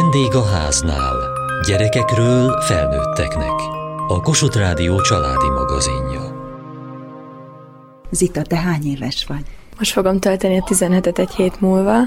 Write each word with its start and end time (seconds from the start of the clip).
Vendég 0.00 0.34
a 0.34 0.44
háznál. 0.44 1.16
Gyerekekről 1.66 2.60
felnőtteknek. 2.60 3.52
A 4.08 4.20
Kossuth 4.20 4.58
Rádió 4.58 5.00
családi 5.00 5.48
magazinja. 5.48 6.20
Zita, 8.10 8.42
te 8.42 8.56
hány 8.56 8.86
éves 8.86 9.24
vagy? 9.28 9.42
Most 9.78 9.92
fogom 9.92 10.20
tölteni 10.20 10.58
a 10.58 10.62
17-et 10.62 11.18
egy 11.18 11.30
hét 11.30 11.60
múlva. 11.60 11.98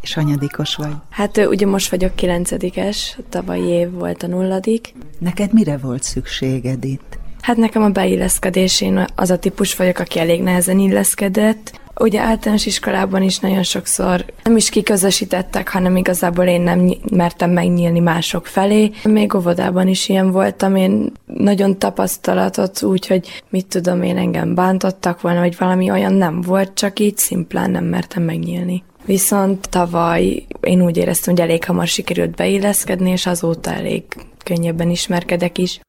És 0.00 0.14
hanyadikos 0.14 0.76
vagy? 0.76 0.92
Hát 1.10 1.36
ugye 1.36 1.66
most 1.66 1.90
vagyok 1.90 2.14
kilencedikes, 2.14 3.18
tavalyi 3.28 3.68
év 3.68 3.90
volt 3.90 4.22
a 4.22 4.26
nulladik. 4.26 4.94
Neked 5.18 5.52
mire 5.52 5.76
volt 5.76 6.02
szükséged 6.02 6.84
itt? 6.84 7.18
Hát 7.40 7.56
nekem 7.56 7.82
a 7.82 7.88
beilleszkedés, 7.88 8.80
én 8.80 9.06
az 9.14 9.30
a 9.30 9.38
típus 9.38 9.76
vagyok, 9.76 9.98
aki 9.98 10.18
elég 10.18 10.42
nehezen 10.42 10.78
illeszkedett. 10.78 11.80
Ugye 12.00 12.20
általános 12.20 12.66
iskolában 12.66 13.22
is 13.22 13.38
nagyon 13.38 13.62
sokszor 13.62 14.24
nem 14.44 14.56
is 14.56 14.68
kiközösítettek, 14.68 15.68
hanem 15.68 15.96
igazából 15.96 16.44
én 16.44 16.60
nem 16.60 16.90
mertem 17.12 17.50
megnyílni 17.50 18.00
mások 18.00 18.46
felé. 18.46 18.90
Még 19.04 19.34
óvodában 19.34 19.88
is 19.88 20.08
ilyen 20.08 20.30
voltam, 20.30 20.76
én 20.76 21.12
nagyon 21.26 21.78
tapasztalatot 21.78 22.82
úgy, 22.82 23.06
hogy 23.06 23.42
mit 23.48 23.66
tudom 23.66 24.02
én, 24.02 24.16
engem 24.16 24.54
bántottak 24.54 25.20
volna, 25.20 25.40
vagy 25.40 25.56
valami 25.58 25.90
olyan 25.90 26.12
nem 26.12 26.40
volt, 26.40 26.74
csak 26.74 27.00
így 27.00 27.16
szimplán 27.16 27.70
nem 27.70 27.84
mertem 27.84 28.22
megnyílni. 28.22 28.82
Viszont 29.04 29.68
tavaly 29.68 30.46
én 30.60 30.82
úgy 30.82 30.96
éreztem, 30.96 31.34
hogy 31.34 31.42
elég 31.42 31.64
hamar 31.64 31.86
sikerült 31.86 32.36
beilleszkedni, 32.36 33.10
és 33.10 33.26
azóta 33.26 33.72
elég 33.72 34.02
könnyebben 34.44 34.90
ismerkedek 34.90 35.58
is. 35.58 35.80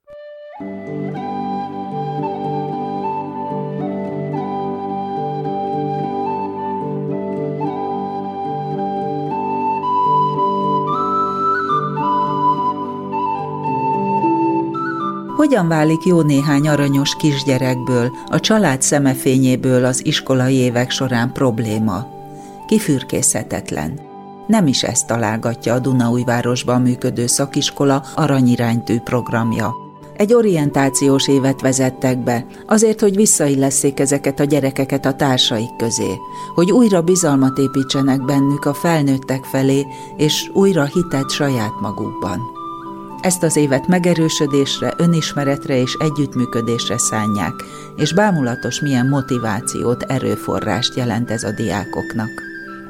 Hogyan 15.45 15.67
válik 15.67 16.05
jó 16.05 16.21
néhány 16.21 16.67
aranyos 16.67 17.15
kisgyerekből, 17.15 18.11
a 18.27 18.39
család 18.39 18.81
szemefényéből 18.81 19.85
az 19.85 20.05
iskolai 20.05 20.55
évek 20.55 20.91
során 20.91 21.31
probléma? 21.33 22.07
Kifürkészhetetlen. 22.67 23.99
Nem 24.47 24.67
is 24.67 24.83
ezt 24.83 25.07
találgatja 25.07 25.73
a 25.73 25.79
Dunaújvárosban 25.79 26.81
működő 26.81 27.27
szakiskola 27.27 28.03
aranyiránytű 28.15 28.99
programja. 28.99 29.73
Egy 30.17 30.33
orientációs 30.33 31.27
évet 31.27 31.61
vezettek 31.61 32.23
be, 32.23 32.45
azért, 32.65 32.99
hogy 32.99 33.15
visszaillesszék 33.15 33.99
ezeket 33.99 34.39
a 34.39 34.43
gyerekeket 34.43 35.05
a 35.05 35.13
társaik 35.13 35.75
közé, 35.77 36.17
hogy 36.55 36.71
újra 36.71 37.01
bizalmat 37.01 37.57
építsenek 37.57 38.25
bennük 38.25 38.65
a 38.65 38.73
felnőttek 38.73 39.43
felé, 39.43 39.85
és 40.17 40.49
újra 40.53 40.83
hitet 40.83 41.29
saját 41.29 41.73
magukban. 41.81 42.54
Ezt 43.21 43.43
az 43.43 43.55
évet 43.55 43.87
megerősödésre, 43.87 44.93
önismeretre 44.97 45.81
és 45.81 45.93
együttműködésre 45.99 46.97
szánják, 46.97 47.53
és 47.95 48.13
bámulatos 48.13 48.79
milyen 48.79 49.07
motivációt, 49.07 50.03
erőforrást 50.03 50.95
jelent 50.95 51.31
ez 51.31 51.43
a 51.43 51.51
diákoknak. 51.51 52.29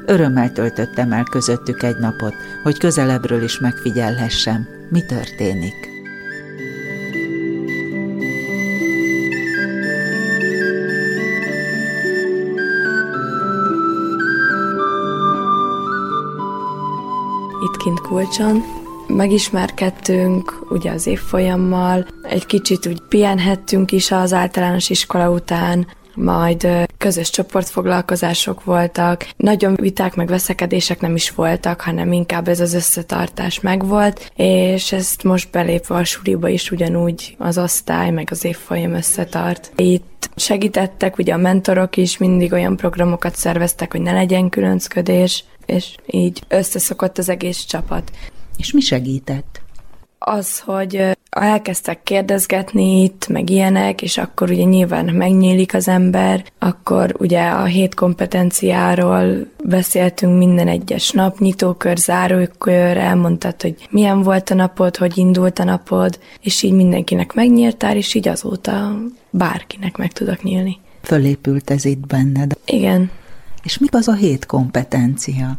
Örömmel 0.06 0.52
töltöttem 0.52 1.12
el 1.12 1.24
közöttük 1.24 1.82
egy 1.82 1.96
napot, 1.96 2.34
hogy 2.62 2.78
közelebbről 2.78 3.42
is 3.42 3.58
megfigyelhessem, 3.58 4.66
mi 4.90 5.00
történik. 5.00 5.74
Itt 17.62 17.76
kint 17.76 18.00
Kulcson, 18.00 18.85
megismerkedtünk 19.06 20.66
ugye 20.70 20.90
az 20.90 21.06
évfolyammal, 21.06 22.06
egy 22.22 22.46
kicsit 22.46 22.86
úgy 22.86 23.02
pihenhettünk 23.08 23.92
is 23.92 24.10
az 24.10 24.32
általános 24.32 24.90
iskola 24.90 25.30
után, 25.30 25.86
majd 26.16 26.68
közös 26.98 27.30
csoportfoglalkozások 27.30 28.64
voltak, 28.64 29.28
nagyon 29.36 29.74
viták 29.74 30.14
meg 30.14 30.26
veszekedések 30.26 31.00
nem 31.00 31.14
is 31.14 31.30
voltak, 31.30 31.80
hanem 31.80 32.12
inkább 32.12 32.48
ez 32.48 32.60
az 32.60 32.74
összetartás 32.74 33.60
megvolt, 33.60 34.32
és 34.36 34.92
ezt 34.92 35.22
most 35.22 35.50
belépve 35.50 35.94
a 35.94 36.04
suliba 36.04 36.48
is 36.48 36.70
ugyanúgy 36.70 37.34
az 37.38 37.58
osztály, 37.58 38.10
meg 38.10 38.28
az 38.30 38.44
évfolyam 38.44 38.94
összetart. 38.94 39.72
Itt 39.76 40.30
segítettek, 40.36 41.18
ugye 41.18 41.32
a 41.32 41.36
mentorok 41.36 41.96
is 41.96 42.18
mindig 42.18 42.52
olyan 42.52 42.76
programokat 42.76 43.36
szerveztek, 43.36 43.92
hogy 43.92 44.00
ne 44.00 44.12
legyen 44.12 44.48
különcködés, 44.48 45.44
és 45.66 45.94
így 46.06 46.42
összeszokott 46.48 47.18
az 47.18 47.28
egész 47.28 47.64
csapat. 47.64 48.10
És 48.56 48.72
mi 48.72 48.80
segített? 48.80 49.60
Az, 50.18 50.60
hogy 50.60 51.16
elkezdtek 51.30 52.02
kérdezgetni 52.02 53.02
itt, 53.02 53.28
meg 53.28 53.50
ilyenek, 53.50 54.02
és 54.02 54.18
akkor 54.18 54.50
ugye 54.50 54.62
nyilván 54.62 55.04
megnyílik 55.04 55.74
az 55.74 55.88
ember, 55.88 56.44
akkor 56.58 57.14
ugye 57.18 57.48
a 57.48 57.64
hét 57.64 57.94
kompetenciáról 57.94 59.46
beszéltünk 59.64 60.38
minden 60.38 60.68
egyes 60.68 61.10
nap, 61.10 61.38
nyitókör, 61.38 61.96
zárókör, 61.96 62.96
elmondtad, 62.96 63.62
hogy 63.62 63.88
milyen 63.90 64.22
volt 64.22 64.50
a 64.50 64.54
napod, 64.54 64.96
hogy 64.96 65.18
indult 65.18 65.58
a 65.58 65.64
napod, 65.64 66.18
és 66.40 66.62
így 66.62 66.72
mindenkinek 66.72 67.32
megnyíltál, 67.32 67.96
és 67.96 68.14
így 68.14 68.28
azóta 68.28 68.98
bárkinek 69.30 69.96
meg 69.96 70.12
tudok 70.12 70.42
nyílni. 70.42 70.78
Fölépült 71.02 71.70
ez 71.70 71.84
itt 71.84 72.06
benned. 72.06 72.52
Igen. 72.64 73.10
És 73.62 73.78
mi 73.78 73.86
az 73.90 74.08
a 74.08 74.14
hét 74.14 74.46
kompetencia? 74.46 75.56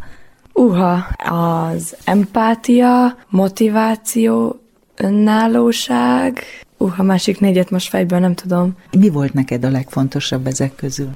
Uha, 0.57 1.07
az 1.17 1.95
empátia, 2.03 3.17
motiváció, 3.29 4.59
önállóság, 4.95 6.39
uha, 6.77 7.03
másik 7.03 7.39
négyet 7.39 7.69
most 7.69 7.89
fejből 7.89 8.19
nem 8.19 8.33
tudom. 8.33 8.75
Mi 8.91 9.09
volt 9.09 9.33
neked 9.33 9.63
a 9.63 9.69
legfontosabb 9.69 10.47
ezek 10.47 10.75
közül? 10.75 11.09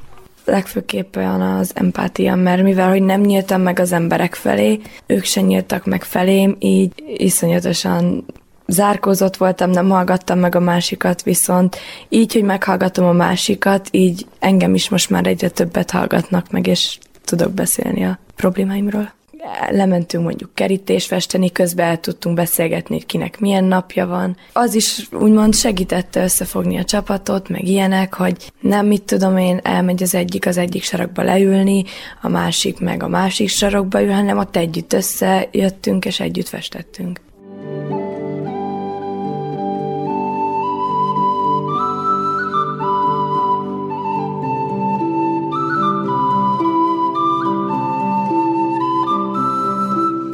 Legfőképpen 0.45 1.41
az 1.41 1.71
empátia, 1.75 2.35
mert 2.35 2.63
mivel, 2.63 2.89
hogy 2.89 3.01
nem 3.01 3.21
nyíltam 3.21 3.61
meg 3.61 3.79
az 3.79 3.91
emberek 3.91 4.35
felé, 4.35 4.79
ők 5.05 5.23
se 5.23 5.41
nyíltak 5.41 5.85
meg 5.85 6.03
felém, 6.03 6.55
így 6.59 6.91
iszonyatosan 7.17 8.25
zárkózott 8.67 9.37
voltam, 9.37 9.69
nem 9.69 9.89
hallgattam 9.89 10.39
meg 10.39 10.55
a 10.55 10.59
másikat, 10.59 11.23
viszont 11.23 11.77
így, 12.09 12.33
hogy 12.33 12.43
meghallgatom 12.43 13.05
a 13.05 13.11
másikat, 13.11 13.87
így 13.91 14.25
engem 14.39 14.73
is 14.73 14.89
most 14.89 15.09
már 15.09 15.27
egyre 15.27 15.49
többet 15.49 15.91
hallgatnak 15.91 16.51
meg, 16.51 16.67
és 16.67 16.97
tudok 17.25 17.51
beszélni 17.51 18.05
a 18.05 18.19
problémáimról 18.35 19.11
lementünk 19.69 20.23
mondjuk 20.23 20.53
kerítést 20.53 21.07
festeni, 21.07 21.51
közben 21.51 22.01
tudtunk 22.01 22.35
beszélgetni, 22.35 23.01
kinek 23.01 23.39
milyen 23.39 23.63
napja 23.63 24.07
van. 24.07 24.37
Az 24.53 24.75
is 24.75 25.07
úgymond 25.11 25.55
segítette 25.55 26.23
összefogni 26.23 26.77
a 26.77 26.83
csapatot, 26.83 27.49
meg 27.49 27.67
ilyenek, 27.67 28.13
hogy 28.13 28.51
nem 28.59 28.85
mit 28.85 29.03
tudom 29.03 29.37
én, 29.37 29.59
elmegy 29.63 30.03
az 30.03 30.15
egyik 30.15 30.45
az 30.45 30.57
egyik 30.57 30.83
sarokba 30.83 31.21
leülni, 31.21 31.83
a 32.21 32.27
másik 32.27 32.79
meg 32.79 33.03
a 33.03 33.07
másik 33.07 33.49
sarokba 33.49 34.01
ül, 34.01 34.11
hanem 34.11 34.37
ott 34.37 34.55
együtt 34.55 34.93
összejöttünk 34.93 36.05
és 36.05 36.19
együtt 36.19 36.47
festettünk. 36.47 37.19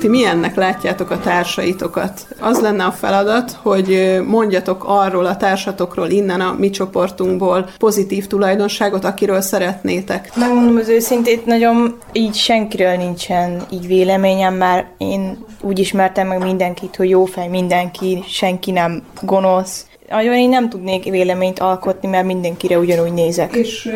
Ti 0.08 0.14
milyennek 0.14 0.56
látjátok 0.56 1.10
a 1.12 1.20
társaitokat? 1.20 2.28
Az 2.40 2.62
lenne 2.62 2.84
a 2.84 2.92
feladat, 2.92 3.52
hogy 3.62 4.20
mondjatok 4.26 4.84
arról 4.88 5.26
a 5.26 5.38
társatokról 5.38 6.10
innen 6.10 6.42
a 6.42 6.56
mi 6.58 6.70
csoportunkból 6.70 7.70
pozitív 7.78 8.28
tulajdonságot, 8.28 9.06
akiről 9.06 9.42
szeretnétek. 9.42 10.32
Megmondom 10.36 10.76
az 10.76 10.90
őszintét, 10.90 11.46
nagyon 11.46 11.98
így 12.12 12.36
senkiről 12.36 12.96
nincsen 12.96 13.62
így 13.70 13.88
véleményem, 13.88 14.54
mert 14.54 14.86
én 14.98 15.46
úgy 15.62 15.80
ismertem 15.80 16.28
meg 16.28 16.44
mindenkit, 16.44 16.96
hogy 16.96 17.10
jó 17.10 17.26
fej 17.26 17.48
mindenki, 17.48 18.24
senki 18.28 18.72
nem 18.72 19.04
gonosz, 19.22 19.86
nagyon 20.10 20.34
én 20.34 20.50
nem 20.50 20.70
tudnék 20.70 21.04
véleményt 21.04 21.60
alkotni, 21.60 22.08
mert 22.08 22.26
mindenkire 22.26 22.78
ugyanúgy 22.78 23.14
nézek. 23.14 23.56
És 23.56 23.92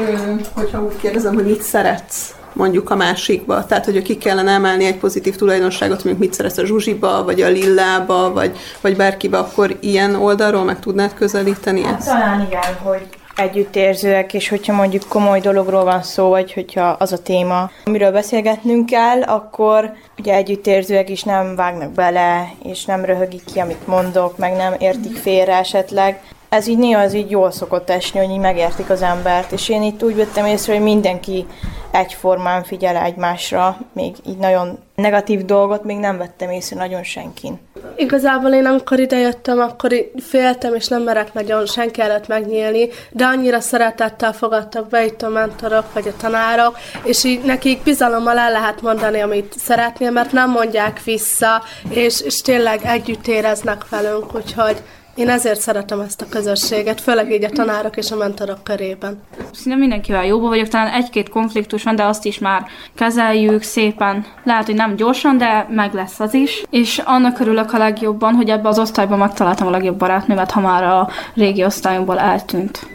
hogyha 0.53 0.83
úgy 0.83 0.95
kérdezem, 1.01 1.33
hogy 1.33 1.45
mit 1.45 1.61
szeretsz 1.61 2.35
mondjuk 2.53 2.89
a 2.89 2.95
másikba. 2.95 3.65
Tehát, 3.65 3.85
hogy 3.85 4.01
ki 4.01 4.17
kellene 4.17 4.51
emelni 4.51 4.85
egy 4.85 4.97
pozitív 4.97 5.35
tulajdonságot, 5.35 6.03
mondjuk 6.03 6.17
mit 6.17 6.33
szeretsz 6.33 6.57
a 6.57 6.65
Zsuzsiba, 6.65 7.23
vagy 7.23 7.41
a 7.41 7.47
Lillába, 7.47 8.33
vagy, 8.33 8.57
vagy 8.81 8.95
bárkibe, 8.95 9.37
akkor 9.37 9.77
ilyen 9.79 10.15
oldalról 10.15 10.63
meg 10.63 10.79
tudnád 10.79 11.13
közelíteni 11.13 11.83
hát, 11.83 11.97
ezt? 11.97 12.07
Talán 12.07 12.41
igen, 12.41 12.75
hogy 12.83 13.07
együttérzőek, 13.35 14.33
és 14.33 14.49
hogyha 14.49 14.73
mondjuk 14.73 15.03
komoly 15.07 15.39
dologról 15.39 15.83
van 15.83 16.03
szó, 16.03 16.29
vagy 16.29 16.53
hogyha 16.53 16.89
az 16.89 17.11
a 17.11 17.21
téma, 17.21 17.69
amiről 17.85 18.11
beszélgetnünk 18.11 18.85
kell, 18.85 19.21
akkor 19.21 19.91
ugye 20.19 20.33
együttérzőek 20.33 21.09
is 21.09 21.23
nem 21.23 21.55
vágnak 21.55 21.91
bele, 21.91 22.53
és 22.63 22.85
nem 22.85 23.05
röhögik 23.05 23.43
ki, 23.53 23.59
amit 23.59 23.87
mondok, 23.87 24.37
meg 24.37 24.55
nem 24.55 24.73
értik 24.79 25.15
félre 25.15 25.57
esetleg. 25.57 26.21
Ez 26.51 26.67
így 26.67 26.77
néha 26.77 27.01
az 27.01 27.13
így 27.13 27.29
jól 27.29 27.51
szokott 27.51 27.89
esni, 27.89 28.19
hogy 28.19 28.29
így 28.29 28.39
megértik 28.39 28.89
az 28.89 29.01
embert, 29.01 29.51
és 29.51 29.69
én 29.69 29.83
itt 29.83 30.03
úgy 30.03 30.15
vettem 30.15 30.45
észre, 30.45 30.73
hogy 30.73 30.83
mindenki 30.83 31.45
egyformán 31.91 32.63
figyel 32.63 32.95
egymásra, 32.95 33.77
még 33.93 34.15
így 34.27 34.37
nagyon 34.37 34.79
negatív 34.95 35.45
dolgot 35.45 35.83
még 35.83 35.97
nem 35.97 36.17
vettem 36.17 36.49
észre 36.49 36.75
nagyon 36.75 37.03
senkin. 37.03 37.59
Igazából 37.95 38.51
én 38.51 38.65
amikor 38.65 38.99
idejöttem, 38.99 39.59
akkor 39.59 39.91
féltem, 40.17 40.75
és 40.75 40.87
nem 40.87 41.01
merek 41.01 41.33
nagyon 41.33 41.65
senki 41.65 42.01
előtt 42.01 42.27
megnyílni, 42.27 42.89
de 43.11 43.25
annyira 43.25 43.59
szeretettel 43.59 44.33
fogadtak 44.33 44.89
be 44.89 45.05
itt 45.05 45.21
a 45.21 45.29
mentorok, 45.29 45.93
vagy 45.93 46.07
a 46.07 46.15
tanárok, 46.21 46.77
és 47.03 47.23
így 47.23 47.43
nekik 47.43 47.83
bizalommal 47.83 48.37
el 48.37 48.51
lehet 48.51 48.81
mondani, 48.81 49.19
amit 49.19 49.53
szeretnél, 49.57 50.11
mert 50.11 50.31
nem 50.31 50.49
mondják 50.49 51.03
vissza, 51.03 51.63
és, 51.89 52.21
és 52.21 52.41
tényleg 52.41 52.79
együtt 52.83 53.27
éreznek 53.27 53.89
velünk, 53.89 54.35
úgyhogy 54.35 54.81
én 55.15 55.29
ezért 55.29 55.59
szeretem 55.59 55.99
ezt 55.99 56.21
a 56.21 56.25
közösséget, 56.29 57.01
főleg 57.01 57.31
így 57.31 57.43
a 57.43 57.49
tanárok 57.49 57.97
és 57.97 58.11
a 58.11 58.15
mentorok 58.15 58.63
körében. 58.63 59.21
Szinte 59.51 59.77
mindenkivel 59.77 60.25
jóba 60.25 60.47
vagyok, 60.47 60.67
talán 60.67 60.93
egy-két 60.93 61.29
konfliktus 61.29 61.83
van, 61.83 61.95
de 61.95 62.03
azt 62.03 62.25
is 62.25 62.39
már 62.39 62.65
kezeljük 62.95 63.61
szépen. 63.61 64.25
Lehet, 64.43 64.65
hogy 64.65 64.75
nem 64.75 64.95
gyorsan, 64.95 65.37
de 65.37 65.67
meg 65.69 65.93
lesz 65.93 66.19
az 66.19 66.33
is. 66.33 66.63
És 66.69 67.01
annak 67.05 67.39
örülök 67.39 67.73
a 67.73 67.77
legjobban, 67.77 68.33
hogy 68.33 68.49
ebbe 68.49 68.67
az 68.67 68.79
osztályban 68.79 69.17
megtaláltam 69.17 69.67
a 69.67 69.71
legjobb 69.71 69.97
barátnőmet, 69.97 70.51
ha 70.51 70.59
már 70.59 70.83
a 70.83 71.09
régi 71.33 71.63
osztályomból 71.63 72.19
eltűnt. 72.19 72.87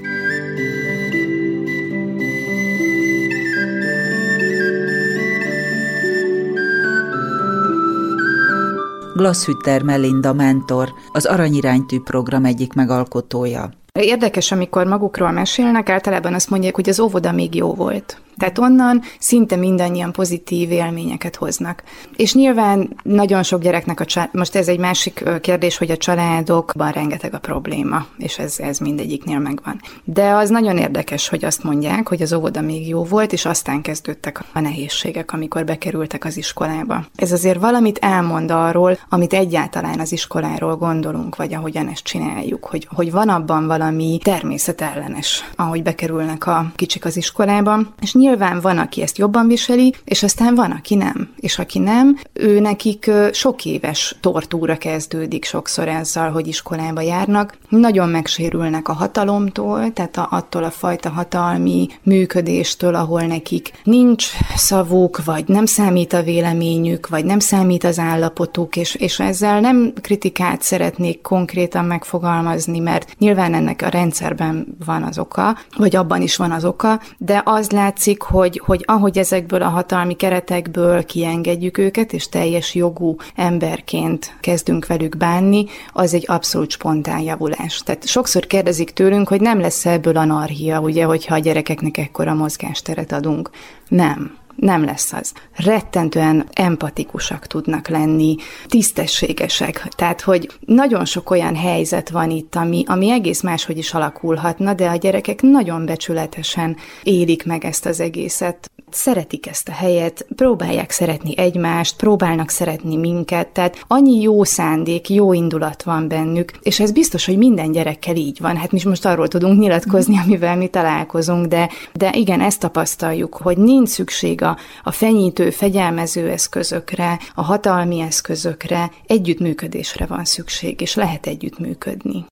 Glasshütter 9.17 9.83
Melinda 9.83 10.33
mentor, 10.33 10.93
az 11.13 11.25
Aranyiránytű 11.25 12.01
program 12.01 12.45
egyik 12.45 12.73
megalkotója. 12.73 13.71
Érdekes, 13.97 14.53
amikor 14.53 14.87
magukról 14.87 15.31
mesélnek, 15.31 15.89
általában 15.89 16.35
azt 16.35 16.51
mondják, 16.51 16.75
hogy 16.75 16.89
az 16.89 17.01
óvoda 17.01 17.33
még 17.33 17.55
jó 17.55 17.75
volt. 17.75 18.21
Tehát 18.39 18.59
onnan 18.59 19.03
szinte 19.19 19.57
mindannyian 19.57 20.13
pozitív 20.13 20.71
élményeket 20.71 21.37
hoznak. 21.37 21.83
És 22.17 22.35
nyilván 22.35 22.97
nagyon 23.03 23.43
sok 23.43 23.63
gyereknek 23.63 24.01
a 24.01 24.05
család, 24.05 24.29
most 24.33 24.55
ez 24.55 24.69
egy 24.69 24.79
másik 24.79 25.25
kérdés, 25.41 25.79
hogy 25.79 25.91
a 25.91 25.97
családokban 25.97 26.91
rengeteg 26.91 27.35
a 27.35 27.39
probléma, 27.39 28.07
és 28.19 28.39
ez, 28.39 28.55
ez 28.59 28.79
mindegyiknél 28.79 29.39
megvan. 29.39 29.81
De 30.05 30.31
az 30.31 30.49
nagyon 30.51 30.77
érdekes, 30.77 31.29
hogy 31.29 31.45
azt 31.45 31.63
mondják, 31.63 32.09
hogy 32.09 32.23
az 32.23 32.33
óvoda 32.33 32.61
még 32.61 32.89
jó 32.89 33.05
volt, 33.05 33.33
és 33.33 33.45
aztán 33.45 33.83
kezdődtek 33.83 34.45
a 34.53 34.61
nehézségek, 34.61 35.33
amikor 35.33 35.65
bekerültek 35.65 36.25
az 36.25 36.37
iskolába. 36.37 37.05
Ez 37.15 37.33
azért 37.33 37.61
valamit 37.61 37.99
elmond 37.99 38.51
arról, 38.51 38.99
amit 39.09 39.33
egyáltalán 39.33 40.01
az 40.01 40.13
iskoláról 40.13 40.77
gondolunk, 40.77 41.37
vagy 41.37 41.55
ahogyan 41.55 41.89
ezt 41.89 42.05
csináljuk, 42.05 42.65
hogy, 42.65 42.89
hogy 42.95 43.11
van 43.13 43.29
abban 43.29 43.67
valami 43.67 43.86
természetellenes, 44.23 45.51
ahogy 45.57 45.83
bekerülnek 45.83 46.47
a 46.47 46.73
kicsik 46.77 47.05
az 47.05 47.17
iskolába, 47.17 47.79
és 48.01 48.15
nyilván 48.15 48.61
van, 48.61 48.79
aki 48.79 49.03
ezt 49.03 49.19
jobban 49.19 49.47
viseli, 49.47 49.95
és 50.05 50.23
aztán 50.23 50.55
van, 50.55 50.71
aki 50.71 50.95
nem. 50.95 51.35
És 51.37 51.59
aki 51.59 51.79
nem, 51.79 52.19
ő 52.33 52.61
nekik 52.61 53.11
sok 53.33 53.65
éves 53.65 54.17
tortúra 54.21 54.77
kezdődik 54.79 55.45
sokszor 55.45 55.89
ezzel, 55.89 56.31
hogy 56.31 56.47
iskolába 56.47 57.01
járnak. 57.01 57.59
Nagyon 57.69 58.09
megsérülnek 58.09 58.89
a 58.89 58.93
hatalomtól, 58.93 59.93
tehát 59.93 60.17
a, 60.17 60.29
attól 60.31 60.65
a 60.65 60.71
fajta 60.71 61.11
hatalmi 61.11 61.89
működéstől, 62.03 62.95
ahol 62.95 63.23
nekik 63.23 63.73
nincs 63.85 64.27
szavuk, 64.57 65.25
vagy 65.25 65.45
nem 65.49 65.67
számít 65.67 66.13
a 66.13 66.23
véleményük, 66.23 67.09
vagy 67.09 67.25
nem 67.25 67.39
számít 67.39 67.85
az 67.85 67.99
állapotuk, 67.99 68.77
és, 68.77 68.95
és 68.95 69.21
ezzel 69.21 69.61
nem 69.61 69.93
kritikát 70.01 70.63
szeretnék 70.63 71.21
konkrétan 71.21 71.85
megfogalmazni, 71.85 72.79
mert 72.79 73.15
nyilván 73.19 73.55
ennek 73.55 73.76
a 73.83 73.89
rendszerben 73.89 74.77
van 74.85 75.03
az 75.03 75.19
oka, 75.19 75.57
vagy 75.77 75.97
abban 75.97 76.23
is 76.23 76.37
van 76.37 76.51
az 76.51 76.65
oka, 76.65 77.01
de 77.19 77.43
az 77.45 77.71
látszik, 77.71 78.23
hogy, 78.23 78.63
hogy 78.65 78.83
ahogy 78.87 79.19
ezekből 79.19 79.63
a 79.63 79.69
hatalmi 79.69 80.15
keretekből 80.15 81.05
kiengedjük 81.05 81.79
őket, 81.79 82.13
és 82.13 82.29
teljes 82.29 82.75
jogú 82.75 83.17
emberként 83.35 84.37
kezdünk 84.41 84.87
velük 84.87 85.17
bánni, 85.17 85.67
az 85.93 86.15
egy 86.15 86.25
abszolút 86.29 86.71
spontán 86.71 87.21
javulás. 87.21 87.83
Tehát 87.85 88.07
sokszor 88.07 88.47
kérdezik 88.47 88.91
tőlünk, 88.91 89.29
hogy 89.29 89.41
nem 89.41 89.61
lesz 89.61 89.87
ebből 89.87 90.17
anarchia, 90.17 90.81
ugye, 90.81 91.05
hogyha 91.05 91.35
a 91.35 91.39
gyerekeknek 91.39 91.99
ekkora 91.99 92.35
mozgásteret 92.35 93.13
adunk. 93.13 93.51
Nem 93.89 94.45
nem 94.57 94.85
lesz 94.85 95.13
az. 95.13 95.33
Rettentően 95.57 96.47
empatikusak 96.53 97.47
tudnak 97.47 97.89
lenni, 97.89 98.37
tisztességesek. 98.67 99.89
Tehát, 99.97 100.21
hogy 100.21 100.51
nagyon 100.61 101.05
sok 101.05 101.31
olyan 101.31 101.57
helyzet 101.57 102.11
van 102.11 102.31
itt, 102.31 102.55
ami, 102.55 102.85
ami 102.87 103.11
egész 103.11 103.43
máshogy 103.43 103.79
is 103.79 103.95
alakulhatna, 103.95 104.75
de 104.75 104.89
a 104.89 104.97
gyerekek 104.97 105.43
nagyon 105.43 105.87
becsületesen 105.87 106.77
élik 107.03 107.45
meg 107.45 107.65
ezt 107.65 107.87
az 107.87 108.01
egészet 108.01 108.71
szeretik 108.97 109.47
ezt 109.47 109.69
a 109.69 109.73
helyet, 109.73 110.27
próbálják 110.37 110.91
szeretni 110.91 111.39
egymást, 111.39 111.97
próbálnak 111.97 112.49
szeretni 112.49 112.97
minket, 112.97 113.49
tehát 113.49 113.85
annyi 113.87 114.21
jó 114.21 114.45
szándék, 114.45 115.09
jó 115.09 115.33
indulat 115.33 115.83
van 115.83 116.09
bennük, 116.09 116.51
és 116.63 116.81
ez 116.81 116.93
biztos, 116.93 117.27
hogy 117.27 117.39
minden 117.39 117.73
gyerekkel 117.73 118.17
így 118.17 118.41
van. 118.41 118.57
Hát 118.57 118.73
mi 118.73 118.81
most 118.85 119.05
arról 119.05 119.29
tudunk 119.29 119.59
nyilatkozni, 119.59 120.19
amivel 120.19 120.57
mi 120.57 120.69
találkozunk, 120.69 121.47
de, 121.47 121.71
de 121.93 122.11
igen, 122.13 122.41
ezt 122.41 122.61
tapasztaljuk, 122.61 123.35
hogy 123.35 123.59
nincs 123.59 123.89
szükség 123.89 124.43
a, 124.43 124.57
a 124.83 124.93
fenyítő, 124.93 125.51
fegyelmező 125.51 126.31
eszközökre, 126.31 127.19
a 127.35 127.43
hatalmi 127.43 128.01
eszközökre, 128.01 128.91
együttműködésre 129.07 130.07
van 130.07 130.25
szükség, 130.25 130.81
és 130.81 130.95
lehet 130.95 131.27
együttműködni. 131.27 132.25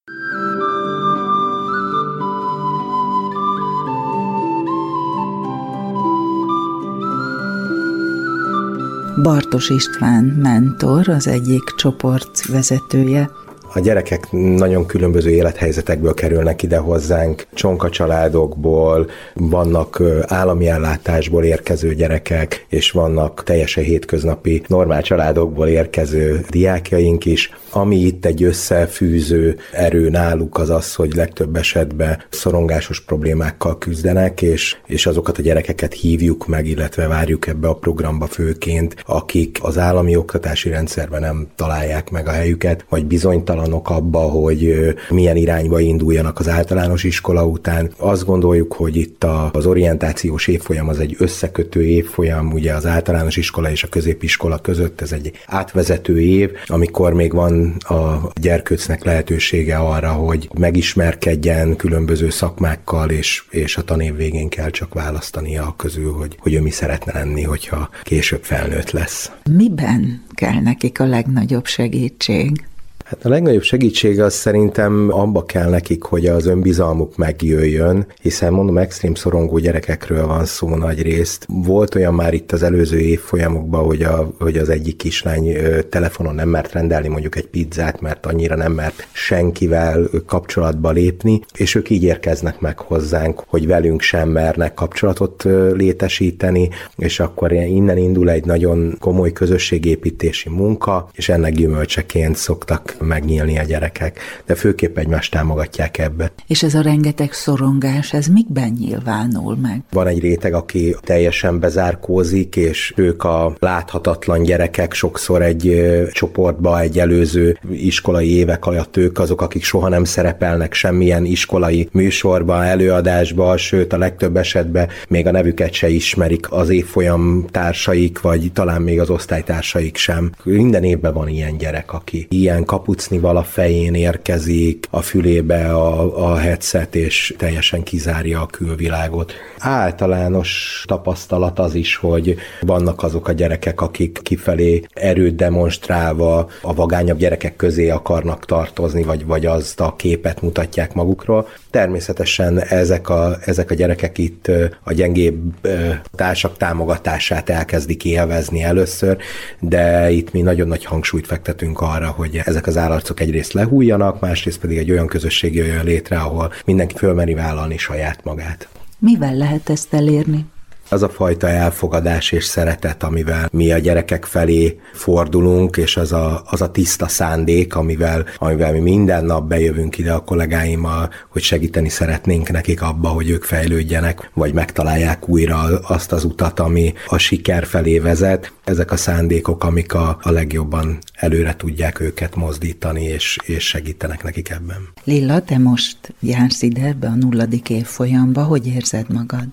Bartos 9.25 9.71
István 9.71 10.25
mentor, 10.25 11.09
az 11.09 11.27
egyik 11.27 11.75
csoport 11.77 12.47
vezetője, 12.47 13.31
a 13.75 13.81
gyerekek 13.81 14.27
nagyon 14.31 14.87
különböző 14.87 15.31
élethelyzetekből 15.31 16.15
kerülnek 16.15 16.63
ide 16.63 16.77
hozzánk, 16.77 17.47
csonka 17.55 17.91
családokból, 17.91 19.11
vannak 19.35 20.03
állami 20.27 20.69
ellátásból 20.69 21.45
érkező 21.45 21.95
gyerekek, 21.95 22.67
és 22.69 22.91
vannak 22.91 23.43
teljesen 23.45 23.85
hétköznapi 23.85 24.63
normál 24.67 25.03
családokból 25.03 25.69
érkező 25.69 26.45
diákjaink 26.51 27.25
is. 27.25 27.53
Ami 27.71 27.97
itt 27.97 28.25
egy 28.25 28.43
összefűző 28.43 29.57
erő 29.73 30.09
náluk 30.09 30.59
az 30.59 30.71
az, 30.71 30.95
hogy 30.95 31.15
legtöbb 31.15 31.57
esetben 31.57 32.23
szorongásos 32.31 33.01
problémákkal 33.01 33.79
küzdenek, 33.79 34.43
és, 34.43 34.77
és 34.87 35.07
azokat 35.07 35.39
a 35.39 35.43
gyerekeket 35.43 35.93
hívjuk 35.93 36.47
meg, 36.47 36.67
illetve 36.67 37.07
várjuk 37.07 37.47
ebbe 37.47 37.69
a 37.69 37.75
programba 37.75 38.27
főként, 38.27 38.95
akik 39.07 39.59
az 39.63 39.79
állami 39.79 40.17
oktatási 40.17 40.69
rendszerben 40.69 41.21
nem 41.21 41.47
találják 41.57 42.11
meg 42.11 42.29
a 42.29 42.33
helyüket, 42.33 42.85
vagy 42.89 43.07
bizonytalan 43.07 43.64
bizonytalanok 43.65 43.91
abba, 43.91 44.19
hogy 44.19 44.95
milyen 45.09 45.37
irányba 45.37 45.81
induljanak 45.81 46.39
az 46.39 46.49
általános 46.49 47.05
iskola 47.05 47.47
után. 47.47 47.91
Azt 47.97 48.25
gondoljuk, 48.25 48.73
hogy 48.73 48.97
itt 48.97 49.25
az 49.53 49.67
orientációs 49.67 50.47
évfolyam 50.47 50.89
az 50.89 50.99
egy 50.99 51.17
összekötő 51.19 51.85
évfolyam, 51.85 52.53
ugye 52.53 52.75
az 52.75 52.87
általános 52.87 53.37
iskola 53.37 53.71
és 53.71 53.83
a 53.83 53.89
középiskola 53.89 54.59
között 54.59 55.01
ez 55.01 55.13
egy 55.13 55.33
átvezető 55.47 56.21
év, 56.21 56.51
amikor 56.67 57.13
még 57.13 57.33
van 57.33 57.77
a 57.79 58.31
gyerkőcnek 58.41 59.05
lehetősége 59.05 59.77
arra, 59.77 60.13
hogy 60.13 60.49
megismerkedjen 60.59 61.77
különböző 61.77 62.31
szakmákkal, 62.31 63.11
és, 63.11 63.45
és 63.51 63.77
a 63.77 63.83
tanév 63.83 64.17
végén 64.17 64.49
kell 64.49 64.71
csak 64.71 64.95
választania 64.95 65.63
a 65.63 65.75
közül, 65.77 66.13
hogy, 66.13 66.37
hogy 66.39 66.55
ő 66.55 66.61
mi 66.61 66.71
szeretne 66.71 67.13
lenni, 67.13 67.43
hogyha 67.43 67.89
később 68.03 68.43
felnőtt 68.43 68.91
lesz. 68.91 69.31
Miben 69.51 70.23
kell 70.35 70.61
nekik 70.61 71.01
a 71.01 71.05
legnagyobb 71.05 71.67
segítség? 71.67 72.65
Hát 73.05 73.25
a 73.25 73.29
legnagyobb 73.29 73.63
segítség 73.63 74.21
az 74.21 74.35
szerintem 74.35 75.09
abba 75.11 75.45
kell 75.45 75.71
nekik, 75.71 76.03
hogy 76.03 76.27
az 76.27 76.47
önbizalmuk 76.47 77.17
megjöjjön, 77.17 78.07
hiszen 78.23 78.53
mondom, 78.53 78.79
extrém 78.79 79.15
szorongó 79.15 79.59
gyerekekről 79.59 80.27
van 80.27 80.45
szó 80.45 80.77
nagy 80.77 81.03
részt. 81.03 81.47
Volt 81.49 81.95
olyan 81.95 82.15
már 82.15 82.35
itt 82.35 82.53
az 82.53 82.63
előző 82.63 82.99
évfolyamokban, 82.99 83.85
hogy, 83.85 84.03
a, 84.03 84.31
hogy 84.39 84.57
az 84.57 84.69
egyik 84.69 84.97
kislány 84.97 85.57
telefonon 85.89 86.35
nem 86.35 86.49
mert 86.49 86.73
rendelni 86.73 87.09
mondjuk 87.09 87.37
egy 87.37 87.47
pizzát, 87.47 88.01
mert 88.01 88.27
annyira 88.27 88.57
nem 88.57 88.73
mert 88.73 89.07
senkivel 89.13 90.09
kapcsolatba 90.27 90.91
lépni, 90.91 91.41
és 91.55 91.75
ők 91.75 91.91
így 91.91 92.03
érkeznek 92.03 92.61
meg 92.61 92.79
hozzánk, 92.79 93.43
hogy 93.47 93.67
velünk 93.67 94.01
sem 94.01 94.29
mernek 94.29 94.75
kapcsolatot 94.75 95.43
létesíteni, 95.73 96.69
és 96.97 97.21
akkor 97.21 97.53
innen 97.53 97.97
indul 97.97 98.31
egy 98.31 98.45
nagyon 98.45 98.97
komoly 99.01 99.33
közösségépítési 99.33 100.49
munka, 100.49 101.09
és 101.13 101.29
ennek 101.29 101.53
gyümölcseként 101.53 102.37
szoktak 102.37 102.94
megnyílni 102.99 103.59
a 103.59 103.63
gyerekek, 103.63 104.19
de 104.47 104.55
főképp 104.55 104.99
egymást 104.99 105.31
támogatják 105.31 105.99
ebbe. 105.99 106.33
És 106.47 106.63
ez 106.63 106.75
a 106.75 106.81
rengeteg 106.81 107.33
szorongás, 107.33 108.13
ez 108.13 108.27
mikben 108.27 108.77
nyilvánul 108.79 109.57
meg? 109.57 109.83
Van 109.91 110.07
egy 110.07 110.21
réteg, 110.21 110.55
aki 110.55 110.97
teljesen 111.01 111.61
bezárkózik, 111.61 112.57
és 112.57 112.93
ők 112.97 113.25
a 113.25 113.55
láthatatlan 113.59 114.43
gyerekek 114.43 114.93
sokszor 114.93 115.43
egy 115.43 115.83
csoportba, 116.13 116.81
egy 116.81 116.99
előző 116.99 117.59
iskolai 117.71 118.37
évek 118.37 118.67
alatt 118.67 118.97
ők 118.97 119.19
azok, 119.19 119.43
akik 119.43 119.65
soha 119.65 119.89
nem 119.89 120.05
szerepelnek 120.05 120.75
semmilyen 120.75 121.25
iskolai 121.25 121.89
műsorban, 121.93 122.63
előadásban, 122.63 123.57
sőt 123.57 123.93
a 123.93 123.99
legtöbb 123.99 124.37
esetben 124.37 124.89
még 125.09 125.27
a 125.27 125.31
nevüket 125.31 125.73
se 125.73 125.89
ismerik 125.89 126.53
az 126.53 126.69
évfolyam 126.69 127.47
társaik, 127.51 128.21
vagy 128.21 128.53
talán 128.53 128.83
még 128.83 129.01
az 129.01 129.11
osztálytársaik 129.11 129.97
sem. 129.97 130.31
Minden 130.43 130.85
évben 130.85 131.13
van 131.13 131.29
ilyen 131.29 131.57
gyerek, 131.57 131.93
aki 131.93 132.27
ilyen 132.31 132.65
kapucni 132.85 133.19
vala 133.19 133.43
fején 133.43 133.95
érkezik, 133.95 134.87
a 134.91 135.01
fülébe 135.01 135.75
a, 135.75 136.33
a 136.33 136.37
headset, 136.37 136.95
és 136.95 137.35
teljesen 137.39 137.83
kizárja 137.83 138.41
a 138.41 138.47
külvilágot. 138.47 139.33
Általános 139.59 140.83
tapasztalat 140.87 141.59
az 141.59 141.75
is, 141.75 141.97
hogy 141.97 142.37
vannak 142.61 143.03
azok 143.03 143.29
a 143.29 143.33
gyerekek, 143.33 143.81
akik 143.81 144.19
kifelé 144.23 144.83
erőt 144.93 145.35
demonstrálva 145.35 146.49
a 146.63 146.75
vagányabb 146.75 147.19
gyerekek 147.19 147.57
közé 147.57 147.89
akarnak 147.89 148.45
tartozni, 148.45 149.03
vagy, 149.03 149.27
vagy 149.27 149.47
azt 149.47 149.81
a 149.81 149.95
képet 149.97 150.43
mutatják 150.43 150.95
magukról. 150.95 151.49
Természetesen 151.71 152.61
ezek 152.61 153.09
a, 153.09 153.37
ezek 153.45 153.71
a 153.71 153.75
gyerekek 153.75 154.19
itt 154.19 154.51
a 154.83 154.93
gyengébb 154.93 155.69
társak 156.15 156.57
támogatását 156.57 157.51
elkezdik 157.51 158.05
élvezni 158.05 158.63
először, 158.63 159.17
de 159.61 160.11
itt 160.11 160.33
mi 160.33 160.41
nagyon 160.41 160.69
nagy 160.69 160.85
hangsúlyt 160.85 161.27
fektetünk 161.27 161.81
arra, 161.81 162.09
hogy 162.09 162.41
ezek 162.45 162.67
az 162.67 162.74
állarcok 162.77 163.21
egyrészt 163.21 163.53
lehújjanak, 163.53 164.21
másrészt 164.21 164.59
pedig 164.59 164.79
egy 164.79 164.91
olyan 164.91 165.07
közösség 165.07 165.55
jöjjön 165.55 165.85
létre, 165.85 166.19
ahol 166.19 166.53
mindenki 166.65 166.97
fölmeri 166.97 167.35
vállalni 167.35 167.77
saját 167.77 168.25
magát. 168.25 168.69
Mivel 168.99 169.35
lehet 169.35 169.69
ezt 169.71 169.95
elérni? 169.95 170.47
az 170.89 171.03
a 171.03 171.09
fajta 171.09 171.49
elfogadás 171.49 172.33
és 172.33 172.45
szeretet, 172.45 173.03
amivel 173.03 173.49
mi 173.53 173.73
a 173.73 173.79
gyerekek 173.79 174.25
felé 174.25 174.81
fordulunk, 174.93 175.77
és 175.77 175.97
az 175.97 176.13
a, 176.13 176.43
az 176.47 176.61
a 176.63 176.71
tiszta 176.71 177.09
szándék, 177.09 177.77
amivel, 177.77 178.27
amivel 178.39 178.73
mi 178.73 178.79
minden 178.79 179.25
nap 179.25 179.49
bejövünk 179.49 179.99
ide 179.99 180.13
a 180.13 180.25
kollégáimmal, 180.25 181.11
hogy 181.29 181.43
segíteni 181.43 181.89
szeretnénk 181.89 182.51
nekik 182.51 182.83
abba, 182.83 183.09
hogy 183.09 183.31
ők 183.31 183.45
fejlődjenek, 183.45 184.31
vagy 184.35 184.53
megtalálják 184.53 185.29
újra 185.29 185.79
azt 185.83 186.13
az 186.13 186.25
utat, 186.25 186.61
ami 186.61 186.93
a 187.09 187.19
siker 187.19 187.67
felé 187.67 187.99
vezet. 187.99 188.53
Ezek 188.65 188.93
a 188.93 188.97
szándékok, 188.97 189.65
amik 189.65 189.95
a, 189.95 190.19
a 190.23 190.31
legjobban 190.31 190.99
előre 191.15 191.57
tudják 191.57 192.01
őket 192.01 192.35
mozdítani, 192.35 193.03
és, 193.03 193.39
és 193.45 193.67
segítenek 193.67 194.23
nekik 194.23 194.51
ebben. 194.51 194.89
Lilla, 195.05 195.43
te 195.43 195.59
most 195.59 195.97
jársz 196.21 196.63
ide 196.63 196.83
ebbe 196.83 197.07
a 197.07 197.15
nulladik 197.15 197.71
évfolyamba, 197.71 198.43
hogy 198.43 198.67
érzed 198.67 199.13
magad? 199.13 199.45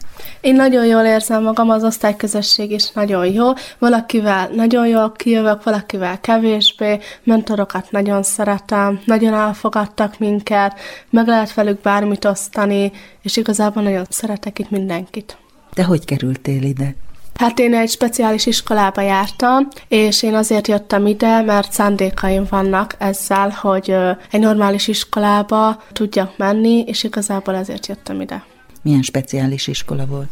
Én 0.42 0.56
nagyon 0.56 0.86
jól 0.86 1.04
érzem 1.04 1.44
magam, 1.44 1.70
az 1.70 1.84
osztályközösség 1.84 2.72
is 2.72 2.92
nagyon 2.92 3.26
jó. 3.26 3.52
Valakivel 3.80 4.50
nagyon 4.56 4.88
jól 4.88 5.12
kijövök, 5.12 5.64
valakivel 5.64 6.20
kevésbé, 6.20 7.00
mentorokat 7.24 7.92
nagyon 7.92 8.24
szeretem, 8.24 9.02
nagyon 9.06 9.34
elfogadtak 9.34 10.20
minket, 10.20 10.80
meg 11.10 11.28
lehet 11.28 11.54
velük 11.54 11.82
bármit 11.82 12.26
osztani, 12.26 12.92
és 13.22 13.38
igazából 13.38 13.84
nagyon 13.84 14.06
szeretek 14.10 14.60
itt 14.60 14.70
mindenkit. 14.70 15.38
Te 15.74 15.84
hogy 15.84 16.06
kerültél 16.06 16.64
ide? 16.64 16.96
Hát 17.36 17.60
én 17.60 17.76
egy 17.76 17.90
speciális 17.90 18.46
iskolába 18.46 19.02
jártam, 19.02 19.68
és 19.88 20.24
én 20.24 20.34
azért 20.34 20.68
jöttem 20.68 21.06
ide, 21.06 21.42
mert 21.42 21.72
szándékaim 21.72 22.46
vannak 22.50 22.96
ezzel, 22.98 23.50
hogy 23.50 23.96
egy 24.32 24.40
normális 24.40 24.88
iskolába 24.88 25.84
tudjak 25.92 26.38
menni, 26.38 26.84
és 26.88 27.04
igazából 27.04 27.56
ezért 27.56 27.88
jöttem 27.88 28.22
ide. 28.22 28.44
Milyen 28.82 29.02
speciális 29.02 29.68
iskola 29.68 30.06
volt? 30.06 30.30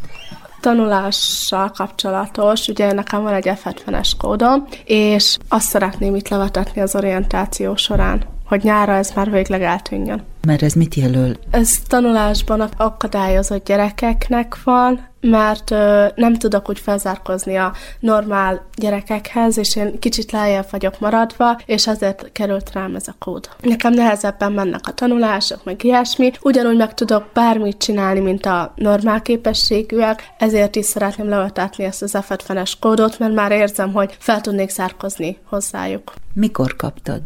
tanulással 0.61 1.71
kapcsolatos, 1.71 2.67
ugye 2.67 2.93
nekem 2.93 3.23
van 3.23 3.33
egy 3.33 3.51
F70-es 3.63 4.11
kódom, 4.17 4.67
és 4.85 5.37
azt 5.47 5.67
szeretném 5.69 6.15
itt 6.15 6.27
levetetni 6.27 6.81
az 6.81 6.95
orientáció 6.95 7.75
során, 7.75 8.23
hogy 8.49 8.63
nyára 8.63 8.93
ez 8.93 9.11
már 9.15 9.31
végleg 9.31 9.61
eltűnjön. 9.61 10.23
Mert 10.47 10.61
ez 10.61 10.73
mit 10.73 10.95
jelöl? 10.95 11.35
Ez 11.51 11.79
tanulásban 11.87 12.61
akadályozott 12.77 13.65
gyerekeknek 13.65 14.63
van, 14.63 15.07
mert 15.21 15.71
ö, 15.71 16.05
nem 16.15 16.35
tudok 16.35 16.69
úgy 16.69 16.79
felzárkozni 16.79 17.55
a 17.55 17.73
normál 17.99 18.65
gyerekekhez, 18.75 19.57
és 19.57 19.75
én 19.75 19.99
kicsit 19.99 20.31
lejjebb 20.31 20.67
vagyok 20.71 20.99
maradva, 20.99 21.59
és 21.65 21.87
azért 21.87 22.31
került 22.31 22.71
rám 22.73 22.95
ez 22.95 23.07
a 23.07 23.15
kód. 23.19 23.49
Nekem 23.61 23.93
nehezebben 23.93 24.51
mennek 24.51 24.87
a 24.87 24.93
tanulások, 24.93 25.63
meg 25.63 25.83
ilyesmi, 25.83 26.31
ugyanúgy 26.41 26.77
meg 26.77 26.93
tudok 26.93 27.29
bármit 27.33 27.77
csinálni, 27.77 28.19
mint 28.19 28.45
a 28.45 28.73
normál 28.75 29.21
képességűek, 29.21 30.33
ezért 30.37 30.75
is 30.75 30.85
szeretném 30.85 31.29
levetetni 31.29 31.83
ezt 31.83 32.01
az 32.01 32.17
F70-es 32.17 32.73
kódot, 32.79 33.19
mert 33.19 33.33
már 33.33 33.51
érzem, 33.51 33.93
hogy 33.93 34.15
fel 34.19 34.41
tudnék 34.41 34.69
zárkozni 34.69 35.37
hozzájuk. 35.43 36.13
Mikor 36.33 36.75
kaptad? 36.75 37.21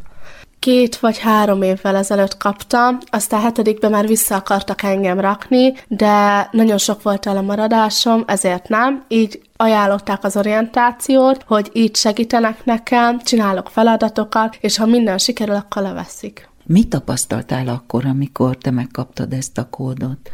Két 0.63 0.97
vagy 0.97 1.17
három 1.19 1.61
évvel 1.61 1.95
ezelőtt 1.95 2.37
kaptam, 2.37 2.97
aztán 3.11 3.41
hetedikben 3.41 3.91
már 3.91 4.07
vissza 4.07 4.35
akartak 4.35 4.81
engem 4.81 5.19
rakni, 5.19 5.73
de 5.87 6.47
nagyon 6.51 6.77
sok 6.77 7.01
volt 7.01 7.25
a 7.25 7.33
lemaradásom, 7.33 8.23
ezért 8.27 8.69
nem. 8.69 9.03
Így 9.07 9.41
ajánlották 9.55 10.23
az 10.23 10.37
orientációt, 10.37 11.43
hogy 11.47 11.69
így 11.73 11.95
segítenek 11.95 12.65
nekem, 12.65 13.19
csinálok 13.19 13.69
feladatokat, 13.69 14.57
és 14.59 14.77
ha 14.77 14.85
minden 14.85 15.17
sikerül, 15.17 15.55
akkor 15.55 15.81
leveszik. 15.81 16.49
Mit 16.65 16.87
tapasztaltál 16.87 17.67
akkor, 17.67 18.05
amikor 18.05 18.57
te 18.57 18.71
megkaptad 18.71 19.33
ezt 19.33 19.57
a 19.57 19.69
kódot? 19.69 20.31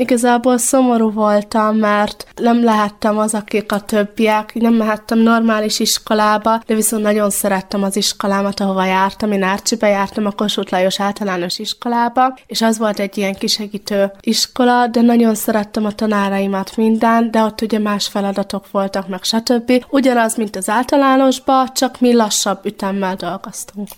Igazából 0.00 0.58
szomorú 0.58 1.12
voltam, 1.12 1.76
mert 1.76 2.26
nem 2.36 2.64
lehettem 2.64 3.18
az, 3.18 3.34
akik 3.34 3.72
a 3.72 3.80
többiek, 3.80 4.54
nem 4.54 4.74
mehettem 4.74 5.18
normális 5.18 5.78
iskolába, 5.78 6.62
de 6.66 6.74
viszont 6.74 7.02
nagyon 7.02 7.30
szerettem 7.30 7.82
az 7.82 7.96
iskolámat, 7.96 8.60
ahova 8.60 8.84
jártam. 8.84 9.32
Én 9.32 9.42
Árcsibe 9.42 9.88
jártam 9.88 10.26
a 10.26 10.30
Kossuth 10.30 10.72
Lajos 10.72 11.00
általános 11.00 11.58
iskolába, 11.58 12.38
és 12.46 12.62
az 12.62 12.78
volt 12.78 12.98
egy 12.98 13.18
ilyen 13.18 13.34
kisegítő 13.34 14.12
iskola, 14.20 14.86
de 14.86 15.00
nagyon 15.00 15.34
szerettem 15.34 15.84
a 15.84 15.92
tanáraimat 15.92 16.76
minden, 16.76 17.30
de 17.30 17.42
ott 17.42 17.60
ugye 17.60 17.78
más 17.78 18.06
feladatok 18.06 18.70
voltak, 18.70 19.08
meg 19.08 19.22
stb. 19.22 19.84
Ugyanaz, 19.90 20.36
mint 20.36 20.56
az 20.56 20.68
általánosba, 20.68 21.68
csak 21.74 22.00
mi 22.00 22.14
lassabb 22.14 22.66
ütemmel 22.66 23.16
dolgoztunk. 23.16 23.88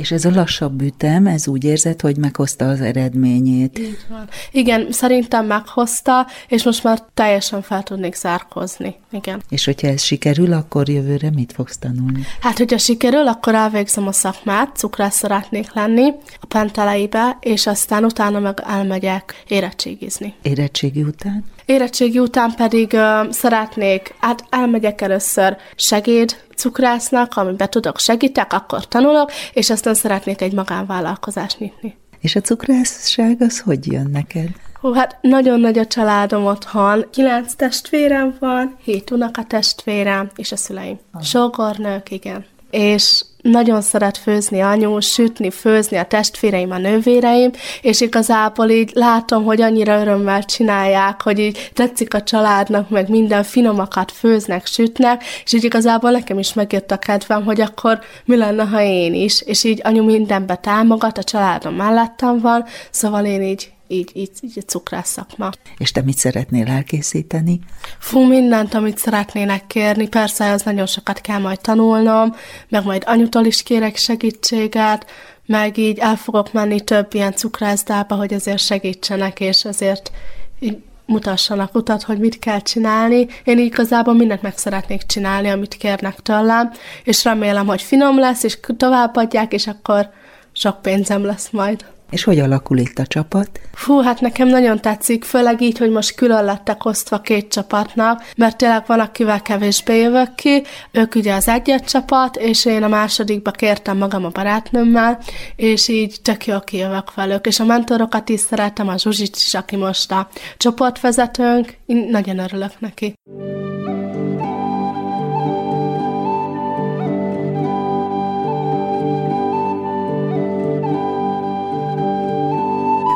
És 0.00 0.10
ez 0.10 0.24
a 0.24 0.30
lassabb 0.30 0.82
ütem, 0.82 1.26
ez 1.26 1.48
úgy 1.48 1.64
érzed, 1.64 2.00
hogy 2.00 2.16
meghozta 2.16 2.68
az 2.68 2.80
eredményét. 2.80 3.78
Így 3.78 3.98
van. 4.08 4.28
Igen, 4.50 4.92
szerintem 4.92 5.46
meghozta, 5.46 6.26
és 6.48 6.64
most 6.64 6.82
már 6.82 7.02
teljesen 7.14 7.62
fel 7.62 7.82
tudnék 7.82 8.14
zárkozni. 8.14 8.94
Igen. 9.10 9.42
És 9.48 9.64
hogyha 9.64 9.88
ez 9.88 10.02
sikerül, 10.02 10.52
akkor 10.52 10.88
jövőre 10.88 11.30
mit 11.30 11.52
fogsz 11.52 11.78
tanulni? 11.78 12.24
Hát, 12.40 12.58
hogyha 12.58 12.78
sikerül, 12.78 13.28
akkor 13.28 13.54
elvégzem 13.54 14.06
a 14.06 14.12
szakmát, 14.12 14.76
cukrász 14.76 15.16
szeretnék 15.16 15.72
lenni 15.72 16.12
a 16.40 16.46
penteleibe, 16.46 17.36
és 17.40 17.66
aztán 17.66 18.04
utána 18.04 18.38
meg 18.38 18.62
elmegyek 18.66 19.42
érettségizni. 19.48 20.34
Érettségi 20.42 21.02
után? 21.02 21.44
Érettségi 21.70 22.18
után 22.18 22.54
pedig 22.56 22.92
uh, 22.92 23.30
szeretnék, 23.30 24.14
hát 24.20 24.44
elmegyek 24.48 25.00
először 25.00 25.56
segéd 25.76 26.36
cukrásznak, 26.56 27.36
amiben 27.36 27.70
tudok 27.70 27.98
segítek, 27.98 28.52
akkor 28.52 28.88
tanulok, 28.88 29.30
és 29.52 29.70
aztán 29.70 29.94
szeretnék 29.94 30.40
egy 30.40 30.52
magánvállalkozást 30.52 31.58
nyitni. 31.58 31.96
És 32.20 32.36
a 32.36 32.40
cukrászság 32.40 33.36
az 33.40 33.60
hogy 33.60 33.92
jön 33.92 34.10
neked? 34.12 34.48
Hú, 34.80 34.92
hát 34.92 35.18
nagyon 35.20 35.60
nagy 35.60 35.78
a 35.78 35.86
családom 35.86 36.44
otthon. 36.44 37.04
Kilenc 37.10 37.54
testvérem 37.54 38.36
van, 38.40 38.76
hét 38.82 39.10
unokatestvérem, 39.10 40.30
és 40.36 40.52
a 40.52 40.56
szüleim. 40.56 40.98
Sógornők, 41.22 42.10
igen. 42.10 42.44
És 42.70 43.22
nagyon 43.42 43.80
szeret 43.80 44.16
főzni 44.16 44.60
anyu, 44.60 45.00
sütni, 45.00 45.50
főzni 45.50 45.96
a 45.96 46.04
testvéreim, 46.04 46.70
a 46.70 46.78
nővéreim, 46.78 47.50
és 47.82 48.00
igazából 48.00 48.68
így 48.68 48.90
látom, 48.94 49.44
hogy 49.44 49.60
annyira 49.60 50.00
örömmel 50.00 50.44
csinálják, 50.44 51.22
hogy 51.22 51.38
így 51.38 51.70
tetszik 51.74 52.14
a 52.14 52.22
családnak, 52.22 52.88
meg 52.88 53.08
minden 53.08 53.42
finomakat 53.42 54.12
főznek, 54.12 54.66
sütnek, 54.66 55.24
és 55.44 55.52
így 55.52 55.64
igazából 55.64 56.10
nekem 56.10 56.38
is 56.38 56.52
megjött 56.52 56.90
a 56.90 56.98
kedvem, 56.98 57.44
hogy 57.44 57.60
akkor 57.60 58.00
mi 58.24 58.36
lenne, 58.36 58.64
ha 58.64 58.82
én 58.82 59.14
is, 59.14 59.42
és 59.42 59.64
így 59.64 59.80
anyu 59.84 60.04
mindenbe 60.04 60.56
támogat, 60.56 61.18
a 61.18 61.22
családom 61.22 61.74
mellettem 61.74 62.40
van, 62.40 62.64
szóval 62.90 63.24
én 63.24 63.42
így 63.42 63.70
így, 63.90 64.10
így, 64.12 64.30
így 64.40 64.58
a 64.58 64.60
cukrász 64.60 65.10
szakma. 65.10 65.50
És 65.78 65.92
te 65.92 66.02
mit 66.02 66.16
szeretnél 66.16 66.66
elkészíteni? 66.66 67.60
Fú, 67.98 68.20
mindent, 68.20 68.74
amit 68.74 68.98
szeretnének 68.98 69.66
kérni. 69.66 70.08
Persze, 70.08 70.50
az 70.50 70.62
nagyon 70.62 70.86
sokat 70.86 71.20
kell 71.20 71.38
majd 71.38 71.60
tanulnom, 71.60 72.34
meg 72.68 72.84
majd 72.84 73.02
anyutól 73.06 73.44
is 73.44 73.62
kérek 73.62 73.96
segítséget, 73.96 75.06
meg 75.46 75.76
így 75.78 75.98
el 75.98 76.16
fogok 76.16 76.52
menni 76.52 76.80
több 76.80 77.14
ilyen 77.14 77.32
cukrászdába, 77.32 78.14
hogy 78.14 78.34
azért 78.34 78.58
segítsenek, 78.58 79.40
és 79.40 79.64
azért 79.64 80.10
így 80.58 80.78
mutassanak 81.10 81.74
utat, 81.74 82.02
hogy 82.02 82.18
mit 82.18 82.38
kell 82.38 82.60
csinálni. 82.60 83.26
Én 83.44 83.58
igazából 83.58 84.14
mindent 84.14 84.42
meg 84.42 84.58
szeretnék 84.58 85.02
csinálni, 85.02 85.48
amit 85.48 85.74
kérnek 85.74 86.20
tőlem, 86.20 86.72
és 87.04 87.24
remélem, 87.24 87.66
hogy 87.66 87.82
finom 87.82 88.18
lesz, 88.18 88.42
és 88.42 88.58
továbbadják, 88.76 89.52
és 89.52 89.66
akkor 89.66 90.10
sok 90.52 90.82
pénzem 90.82 91.24
lesz 91.24 91.50
majd. 91.50 91.84
És 92.10 92.24
hogy 92.24 92.38
alakul 92.38 92.78
itt 92.78 92.98
a 92.98 93.06
csapat? 93.06 93.60
Fú, 93.72 94.00
hát 94.00 94.20
nekem 94.20 94.48
nagyon 94.48 94.80
tetszik, 94.80 95.24
főleg 95.24 95.60
így, 95.60 95.78
hogy 95.78 95.90
most 95.90 96.14
külön 96.14 96.44
lettek 96.44 96.84
osztva 96.84 97.20
két 97.20 97.48
csapatnak, 97.48 98.24
mert 98.36 98.56
tényleg 98.56 98.84
van, 98.86 99.00
akivel 99.00 99.42
kevésbé 99.42 100.00
jövök 100.00 100.34
ki, 100.34 100.62
ők 100.90 101.14
ugye 101.14 101.34
az 101.34 101.48
egyet 101.48 101.88
csapat, 101.88 102.36
és 102.36 102.64
én 102.64 102.82
a 102.82 102.88
másodikba 102.88 103.50
kértem 103.50 103.96
magam 103.96 104.24
a 104.24 104.28
barátnőmmel, 104.28 105.18
és 105.56 105.88
így 105.88 106.16
tök 106.22 106.46
jól 106.46 106.60
kijövök 106.60 107.14
velük, 107.14 107.46
és 107.46 107.60
a 107.60 107.64
mentorokat 107.64 108.28
is 108.28 108.40
szeretem, 108.40 108.88
a 108.88 108.98
Zsuzsit 108.98 109.36
is, 109.36 109.54
aki 109.54 109.76
most 109.76 110.12
a 110.12 110.28
csoportvezetőnk, 110.56 111.76
én 111.86 112.08
nagyon 112.10 112.38
örülök 112.38 112.80
neki. 112.80 113.14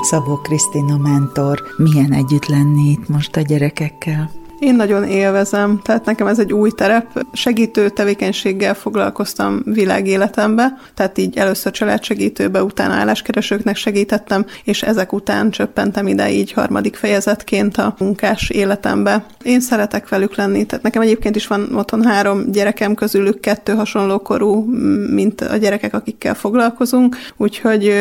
Szabó 0.05 0.37
Krisztina 0.37 0.97
mentor, 0.97 1.63
milyen 1.77 2.13
együtt 2.13 2.47
lenni 2.47 2.91
itt 2.91 3.09
most 3.09 3.37
a 3.37 3.41
gyerekekkel? 3.41 4.31
Én 4.59 4.75
nagyon 4.75 5.05
élvezem, 5.05 5.81
tehát 5.83 6.05
nekem 6.05 6.27
ez 6.27 6.39
egy 6.39 6.53
új 6.53 6.71
terep. 6.71 7.25
Segítő 7.33 7.89
tevékenységgel 7.89 8.75
foglalkoztam 8.75 9.63
világéletembe, 9.65 10.79
tehát 10.95 11.19
így 11.19 11.37
először 11.37 11.73
családsegítőbe, 11.73 12.63
utána 12.63 12.95
álláskeresőknek 12.95 13.77
segítettem, 13.77 14.47
és 14.65 14.83
ezek 14.83 15.13
után 15.13 15.51
csöppentem 15.51 16.07
ide 16.07 16.31
így 16.31 16.53
harmadik 16.53 16.97
fejezetként 16.97 17.77
a 17.77 17.95
munkás 17.99 18.51
életembe. 18.51 19.27
Én 19.43 19.61
szeretek 19.61 20.09
velük 20.09 20.37
lenni, 20.37 20.65
tehát 20.65 20.85
nekem 20.85 21.03
egyébként 21.03 21.37
is 21.37 21.47
van 21.47 21.75
otthon 21.75 22.05
három 22.05 22.51
gyerekem, 22.51 22.95
közülük 22.95 23.41
kettő 23.41 23.73
hasonló 23.73 24.19
korú, 24.19 24.65
mint 25.11 25.41
a 25.41 25.57
gyerekek, 25.57 25.95
akikkel 25.95 26.35
foglalkozunk, 26.35 27.17
úgyhogy 27.37 27.93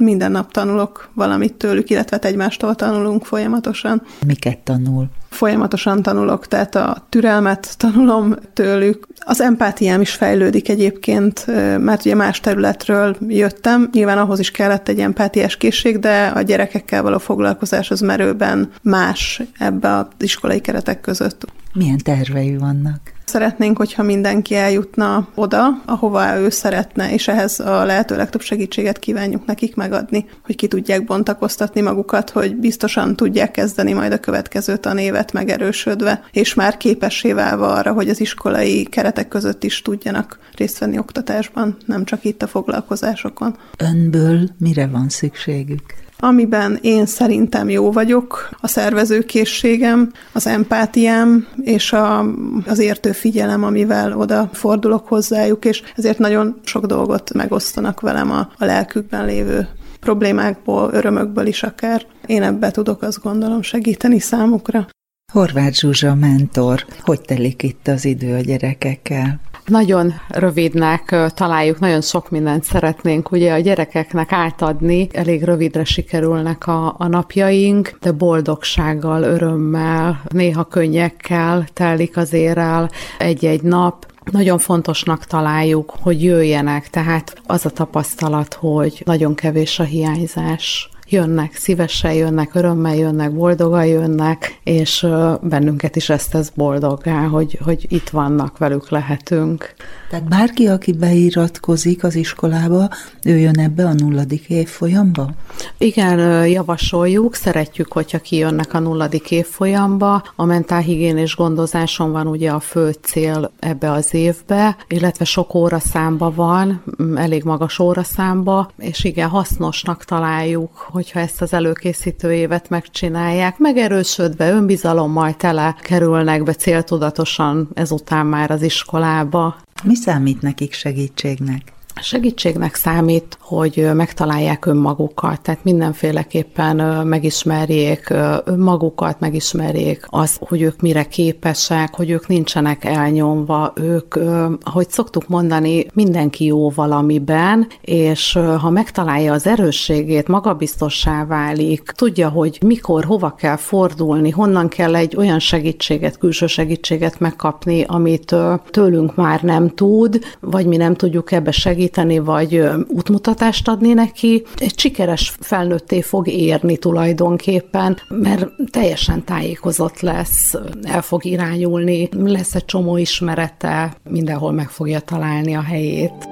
minden 0.00 0.30
nap 0.30 0.52
tanulok 0.52 1.10
valamit 1.14 1.54
tőlük, 1.54 1.90
illetve 1.90 2.16
hát 2.16 2.24
egymástól 2.24 2.74
tanulunk 2.74 3.24
folyamatosan. 3.24 4.02
Miket 4.26 4.58
tanul? 4.58 5.06
Folyamatosan 5.28 6.02
tanulok, 6.02 6.46
tehát 6.46 6.74
a 6.74 7.06
türelmet 7.08 7.74
tanulom 7.78 8.34
tőlük. 8.52 9.06
Az 9.18 9.40
empátiám 9.40 10.00
is 10.00 10.10
fejlődik 10.10 10.68
egyébként, 10.68 11.46
mert 11.78 12.04
ugye 12.04 12.14
más 12.14 12.40
területről 12.40 13.16
jöttem. 13.28 13.88
Nyilván 13.92 14.18
ahhoz 14.18 14.38
is 14.38 14.50
kellett 14.50 14.88
egy 14.88 15.00
empátiás 15.00 15.56
készség, 15.56 15.98
de 15.98 16.26
a 16.26 16.40
gyerekekkel 16.42 17.02
való 17.02 17.18
foglalkozás 17.18 17.90
az 17.90 18.00
merőben 18.00 18.70
más 18.82 19.42
ebbe 19.58 19.94
az 19.96 20.06
iskolai 20.18 20.60
keretek 20.60 21.00
között. 21.00 21.44
Milyen 21.72 21.98
tervei 21.98 22.56
vannak? 22.56 23.00
Szeretnénk, 23.30 23.76
hogyha 23.76 24.02
mindenki 24.02 24.54
eljutna 24.54 25.28
oda, 25.34 25.82
ahova 25.86 26.36
ő 26.36 26.48
szeretne, 26.48 27.12
és 27.12 27.28
ehhez 27.28 27.60
a 27.60 27.84
lehető 27.84 28.16
legtöbb 28.16 28.40
segítséget 28.40 28.98
kívánjuk 28.98 29.46
nekik 29.46 29.76
megadni, 29.76 30.24
hogy 30.44 30.56
ki 30.56 30.66
tudják 30.66 31.04
bontakoztatni 31.04 31.80
magukat, 31.80 32.30
hogy 32.30 32.56
biztosan 32.56 33.16
tudják 33.16 33.50
kezdeni 33.50 33.92
majd 33.92 34.12
a 34.12 34.20
következő 34.20 34.76
tanévet 34.76 35.32
megerősödve, 35.32 36.24
és 36.32 36.54
már 36.54 36.76
képessé 36.76 37.32
válva 37.32 37.72
arra, 37.72 37.92
hogy 37.92 38.08
az 38.08 38.20
iskolai 38.20 38.84
keretek 38.84 39.28
között 39.28 39.64
is 39.64 39.82
tudjanak 39.82 40.38
részt 40.56 40.78
venni 40.78 40.98
oktatásban, 40.98 41.76
nem 41.86 42.04
csak 42.04 42.24
itt 42.24 42.42
a 42.42 42.46
foglalkozásokon. 42.46 43.56
Önből 43.78 44.48
mire 44.58 44.86
van 44.86 45.08
szükségük? 45.08 45.82
Amiben 46.20 46.78
én 46.80 47.06
szerintem 47.06 47.68
jó 47.68 47.92
vagyok, 47.92 48.48
a 48.60 48.66
szervezőkészségem, 48.66 50.12
az 50.32 50.46
empátiám 50.46 51.46
és 51.62 51.92
a, 51.92 52.24
az 52.66 52.78
értő 52.78 53.12
figyelem, 53.12 53.64
amivel 53.64 54.18
oda 54.18 54.50
fordulok 54.52 55.08
hozzájuk, 55.08 55.64
és 55.64 55.82
ezért 55.96 56.18
nagyon 56.18 56.60
sok 56.64 56.86
dolgot 56.86 57.32
megosztanak 57.32 58.00
velem 58.00 58.30
a, 58.30 58.38
a 58.58 58.64
lelkükben 58.64 59.24
lévő 59.24 59.68
problémákból, 60.00 60.90
örömökből 60.92 61.46
is 61.46 61.62
akár. 61.62 62.06
Én 62.26 62.42
ebbe 62.42 62.70
tudok 62.70 63.02
azt 63.02 63.22
gondolom 63.22 63.62
segíteni 63.62 64.18
számukra. 64.18 64.86
Horváth 65.30 65.72
Zsuzsa 65.72 66.14
mentor, 66.14 66.84
hogy 67.00 67.20
telik 67.20 67.62
itt 67.62 67.88
az 67.88 68.04
idő 68.04 68.34
a 68.34 68.40
gyerekekkel? 68.40 69.40
Nagyon 69.66 70.14
rövidnek 70.28 71.16
találjuk, 71.34 71.78
nagyon 71.78 72.00
sok 72.00 72.30
mindent 72.30 72.64
szeretnénk 72.64 73.30
ugye 73.30 73.52
a 73.52 73.58
gyerekeknek 73.58 74.32
átadni, 74.32 75.08
elég 75.12 75.42
rövidre 75.42 75.84
sikerülnek 75.84 76.66
a, 76.66 76.94
a 76.98 77.06
napjaink, 77.06 77.98
de 78.00 78.12
boldogsággal, 78.12 79.22
örömmel, 79.22 80.22
néha 80.28 80.64
könnyekkel 80.64 81.64
telik 81.72 82.16
azért 82.16 82.56
el 82.58 82.90
egy-egy 83.18 83.62
nap, 83.62 84.06
nagyon 84.30 84.58
fontosnak 84.58 85.24
találjuk, 85.24 85.94
hogy 86.00 86.22
jöjjenek, 86.22 86.88
tehát 86.88 87.40
az 87.46 87.66
a 87.66 87.70
tapasztalat, 87.70 88.54
hogy 88.54 89.02
nagyon 89.04 89.34
kevés 89.34 89.78
a 89.78 89.82
hiányzás 89.84 90.89
jönnek, 91.10 91.54
szívesen 91.54 92.12
jönnek, 92.12 92.54
örömmel 92.54 92.96
jönnek, 92.96 93.32
boldogan 93.32 93.86
jönnek, 93.86 94.60
és 94.64 95.06
bennünket 95.42 95.96
is 95.96 96.08
ezt 96.08 96.30
tesz 96.30 96.52
boldoggá, 96.54 97.26
hogy, 97.26 97.58
hogy 97.64 97.86
itt 97.88 98.08
vannak, 98.08 98.58
velük 98.58 98.90
lehetünk. 98.90 99.74
Tehát 100.10 100.28
bárki, 100.28 100.66
aki 100.66 100.92
beiratkozik 100.92 102.04
az 102.04 102.14
iskolába, 102.14 102.88
ő 103.24 103.38
jön 103.38 103.58
ebbe 103.58 103.86
a 103.86 103.92
nulladik 103.92 104.48
évfolyamba? 104.48 105.30
Igen, 105.78 106.46
javasoljuk, 106.46 107.34
szeretjük, 107.34 107.92
hogyha 107.92 108.18
kijönnek 108.18 108.74
a 108.74 108.78
nulladik 108.78 109.30
évfolyamba. 109.30 110.22
A 110.36 110.44
mentálhigiénés 110.44 111.36
gondozáson 111.36 112.12
van 112.12 112.26
ugye 112.26 112.50
a 112.50 112.60
fő 112.60 112.94
cél 113.02 113.50
ebbe 113.58 113.90
az 113.90 114.14
évbe, 114.14 114.76
illetve 114.88 115.24
sok 115.24 115.54
óraszámba 115.54 116.32
van, 116.34 116.82
elég 117.14 117.42
magas 117.44 117.78
óraszámba, 117.78 118.70
és 118.78 119.04
igen, 119.04 119.28
hasznosnak 119.28 120.04
találjuk, 120.04 120.88
hogyha 121.00 121.20
ezt 121.20 121.42
az 121.42 121.52
előkészítő 121.52 122.32
évet 122.32 122.68
megcsinálják, 122.68 123.58
megerősödve, 123.58 124.50
önbizalommal 124.50 125.34
tele 125.34 125.76
kerülnek 125.80 126.42
be 126.42 126.54
céltudatosan 126.54 127.68
ezután 127.74 128.26
már 128.26 128.50
az 128.50 128.62
iskolába. 128.62 129.56
Mi 129.84 129.94
számít 129.94 130.42
nekik 130.42 130.72
segítségnek? 130.72 131.72
Segítségnek 131.94 132.74
számít, 132.74 133.38
hogy 133.40 133.88
megtalálják 133.94 134.66
önmagukat, 134.66 135.40
tehát 135.40 135.64
mindenféleképpen 135.64 137.06
megismerjék 137.06 138.14
önmagukat, 138.44 139.20
megismerjék 139.20 140.06
az, 140.06 140.36
hogy 140.40 140.62
ők 140.62 140.80
mire 140.80 141.04
képesek, 141.04 141.94
hogy 141.94 142.10
ők 142.10 142.26
nincsenek 142.26 142.84
elnyomva, 142.84 143.72
ők, 143.74 144.14
ahogy 144.62 144.90
szoktuk 144.90 145.28
mondani, 145.28 145.86
mindenki 145.94 146.44
jó 146.44 146.70
valamiben, 146.70 147.66
és 147.80 148.38
ha 148.58 148.70
megtalálja 148.70 149.32
az 149.32 149.46
erősségét, 149.46 150.28
magabiztossá 150.28 151.24
válik, 151.24 151.82
tudja, 151.82 152.28
hogy 152.28 152.58
mikor, 152.66 153.04
hova 153.04 153.34
kell 153.34 153.56
fordulni, 153.56 154.30
honnan 154.30 154.68
kell 154.68 154.96
egy 154.96 155.16
olyan 155.16 155.38
segítséget, 155.38 156.18
külső 156.18 156.46
segítséget 156.46 157.20
megkapni, 157.20 157.84
amit 157.86 158.34
tőlünk 158.70 159.14
már 159.14 159.42
nem 159.42 159.68
tud, 159.68 160.18
vagy 160.40 160.66
mi 160.66 160.76
nem 160.76 160.94
tudjuk 160.94 161.32
ebbe 161.32 161.50
segíteni, 161.50 161.78
vagy 162.24 162.62
útmutatást 162.88 163.68
adni 163.68 163.92
neki, 163.92 164.42
egy 164.56 164.78
sikeres 164.78 165.34
felnőtté 165.40 166.00
fog 166.00 166.28
érni 166.28 166.76
tulajdonképpen, 166.76 167.98
mert 168.08 168.48
teljesen 168.70 169.24
tájékozott 169.24 170.00
lesz, 170.00 170.54
el 170.82 171.02
fog 171.02 171.24
irányulni, 171.24 172.08
lesz 172.12 172.54
egy 172.54 172.64
csomó 172.64 172.96
ismerete, 172.96 173.96
mindenhol 174.10 174.52
meg 174.52 174.68
fogja 174.68 175.00
találni 175.00 175.54
a 175.54 175.62
helyét. 175.62 176.28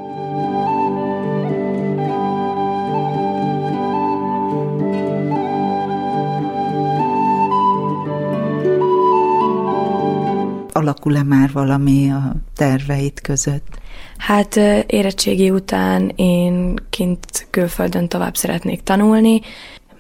Alakul-e 11.00 11.22
már 11.22 11.52
valami 11.52 12.11
a 12.11 12.34
terveit 12.54 13.20
között? 13.20 13.78
Hát 14.16 14.56
érettségi 14.87 15.50
után 15.50 16.12
én 16.16 16.74
kint 16.90 17.46
külföldön 17.50 18.08
tovább 18.08 18.37
szeretnék 18.37 18.82
tanulni, 18.82 19.40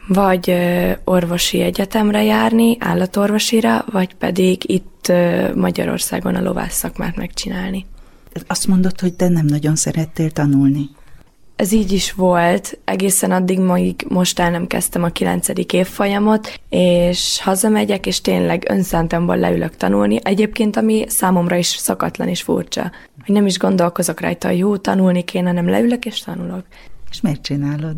vagy 0.08 0.54
orvosi 1.04 1.60
egyetemre 1.60 2.24
járni, 2.24 2.76
állatorvosira, 2.80 3.84
vagy 3.92 4.14
pedig 4.14 4.70
itt 4.70 5.12
Magyarországon 5.54 6.34
a 6.34 6.42
lovász 6.42 6.74
szakmát 6.74 7.16
megcsinálni. 7.16 7.86
Azt 8.46 8.66
mondod, 8.66 9.00
hogy 9.00 9.14
te 9.14 9.28
nem 9.28 9.46
nagyon 9.46 9.76
szerettél 9.76 10.30
tanulni. 10.30 10.88
Ez 11.58 11.72
így 11.72 11.92
is 11.92 12.12
volt, 12.12 12.78
egészen 12.84 13.30
addig, 13.30 13.58
még 13.58 14.04
most 14.08 14.38
el 14.38 14.50
nem 14.50 14.66
kezdtem 14.66 15.02
a 15.02 15.08
kilencedik 15.08 15.72
évfolyamot, 15.72 16.60
és 16.68 17.40
hazamegyek, 17.42 18.06
és 18.06 18.20
tényleg 18.20 18.66
önszántamból 18.68 19.36
leülök 19.36 19.76
tanulni. 19.76 20.18
Egyébként, 20.22 20.76
ami 20.76 21.04
számomra 21.08 21.56
is 21.56 21.66
szakatlan 21.66 22.28
és 22.28 22.42
furcsa, 22.42 22.92
hogy 23.24 23.34
nem 23.34 23.46
is 23.46 23.58
gondolkozok 23.58 24.20
rajta, 24.20 24.50
jó, 24.50 24.76
tanulni 24.76 25.24
kéne, 25.24 25.52
nem 25.52 25.68
leülök 25.68 26.04
és 26.04 26.20
tanulok. 26.20 26.64
És 27.10 27.20
miért 27.20 27.42
csinálod? 27.42 27.96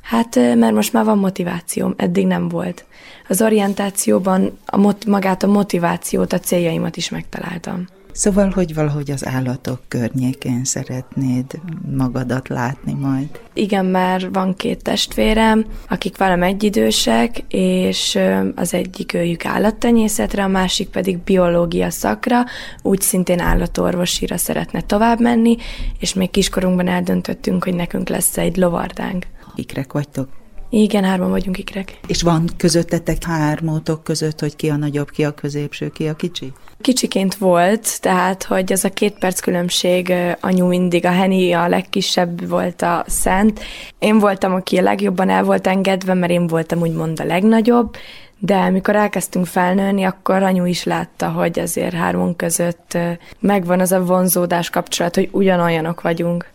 Hát, 0.00 0.34
mert 0.34 0.74
most 0.74 0.92
már 0.92 1.04
van 1.04 1.18
motivációm, 1.18 1.94
eddig 1.96 2.26
nem 2.26 2.48
volt. 2.48 2.84
Az 3.28 3.42
orientációban 3.42 4.58
a 4.66 4.76
mot- 4.76 5.06
magát 5.06 5.42
a 5.42 5.46
motivációt, 5.46 6.32
a 6.32 6.38
céljaimat 6.38 6.96
is 6.96 7.08
megtaláltam. 7.08 7.86
Szóval, 8.18 8.50
hogy 8.50 8.74
valahogy 8.74 9.10
az 9.10 9.26
állatok 9.26 9.80
környékén 9.88 10.64
szeretnéd 10.64 11.60
magadat 11.96 12.48
látni 12.48 12.92
majd. 12.92 13.40
Igen, 13.52 13.86
már 13.86 14.30
van 14.32 14.54
két 14.54 14.82
testvérem, 14.82 15.64
akik 15.88 16.16
velem 16.16 16.42
egyidősek, 16.42 17.44
és 17.48 18.18
az 18.54 18.74
egyik 18.74 19.14
őjük 19.14 19.44
állattenyészetre, 19.44 20.44
a 20.44 20.48
másik 20.48 20.88
pedig 20.88 21.18
biológia 21.18 21.90
szakra, 21.90 22.44
úgy 22.82 23.00
szintén 23.00 23.40
állatorvosira 23.40 24.36
szeretne 24.36 24.80
tovább 24.80 25.20
menni, 25.20 25.56
és 25.98 26.14
még 26.14 26.30
kiskorunkban 26.30 26.88
eldöntöttünk, 26.88 27.64
hogy 27.64 27.74
nekünk 27.74 28.08
lesz 28.08 28.36
egy 28.36 28.56
lovardánk. 28.56 29.26
Ikrek 29.54 29.92
vagytok? 29.92 30.28
Igen, 30.70 31.04
hárman 31.04 31.30
vagyunk 31.30 31.58
ikrek. 31.58 31.98
És 32.06 32.22
van 32.22 32.48
közöttetek 32.56 33.24
hármótok 33.24 34.04
között, 34.04 34.40
hogy 34.40 34.56
ki 34.56 34.68
a 34.68 34.76
nagyobb, 34.76 35.10
ki 35.10 35.24
a 35.24 35.30
középső, 35.30 35.88
ki 35.88 36.08
a 36.08 36.14
kicsi? 36.14 36.52
Kicsiként 36.80 37.34
volt, 37.34 38.00
tehát, 38.00 38.44
hogy 38.44 38.72
az 38.72 38.84
a 38.84 38.90
két 38.90 39.18
perc 39.18 39.40
különbség, 39.40 40.12
anyu 40.40 40.66
mindig, 40.66 41.04
a 41.04 41.10
Heni 41.10 41.52
a 41.52 41.68
legkisebb 41.68 42.48
volt 42.48 42.82
a 42.82 43.04
szent. 43.06 43.60
Én 43.98 44.18
voltam, 44.18 44.54
aki 44.54 44.76
a 44.76 44.82
legjobban 44.82 45.30
el 45.30 45.44
volt 45.44 45.66
engedve, 45.66 46.14
mert 46.14 46.32
én 46.32 46.46
voltam 46.46 46.80
úgymond 46.80 47.20
a 47.20 47.24
legnagyobb, 47.24 47.96
de 48.38 48.56
amikor 48.56 48.96
elkezdtünk 48.96 49.46
felnőni, 49.46 50.04
akkor 50.04 50.42
anyu 50.42 50.64
is 50.64 50.84
látta, 50.84 51.28
hogy 51.28 51.58
azért 51.58 51.94
hármunk 51.94 52.36
között 52.36 52.98
megvan 53.40 53.80
az 53.80 53.92
a 53.92 54.04
vonzódás 54.04 54.70
kapcsolat, 54.70 55.14
hogy 55.14 55.28
ugyanolyanok 55.32 56.00
vagyunk. 56.00 56.46